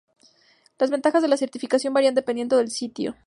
Las 0.79 0.89
ventajas 0.89 1.21
de 1.21 1.27
la 1.27 1.37
certificación 1.37 1.93
varían 1.93 2.15
dependiendo 2.15 2.57
del 2.57 2.71
sitio. 2.71 3.15